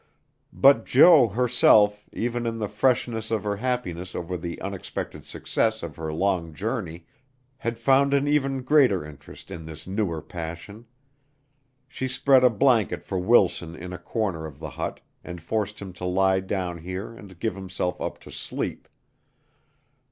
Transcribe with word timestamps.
But 0.51 0.83
Jo 0.87 1.27
herself, 1.27 2.09
even 2.11 2.47
in 2.47 2.57
the 2.57 2.67
freshness 2.67 3.29
of 3.29 3.43
her 3.43 3.57
happiness 3.57 4.15
over 4.15 4.35
the 4.35 4.59
unexpected 4.59 5.27
success 5.27 5.83
of 5.83 5.95
her 5.97 6.11
long 6.11 6.55
journey, 6.55 7.05
had 7.57 7.77
found 7.77 8.11
an 8.15 8.27
even 8.27 8.63
greater 8.63 9.05
interest 9.05 9.51
in 9.51 9.65
this 9.67 9.85
newer 9.85 10.19
passion. 10.19 10.87
She 11.87 12.07
spread 12.07 12.43
a 12.43 12.49
blanket 12.49 13.03
for 13.05 13.19
Wilson 13.19 13.75
in 13.75 13.93
a 13.93 13.99
corner 13.99 14.47
of 14.47 14.57
the 14.57 14.71
hut 14.71 15.01
and 15.23 15.39
forced 15.39 15.77
him 15.79 15.93
to 15.93 16.05
lie 16.05 16.39
down 16.39 16.79
here 16.79 17.13
and 17.13 17.39
give 17.39 17.53
himself 17.53 18.01
up 18.01 18.17
to 18.21 18.31
sleep. 18.31 18.87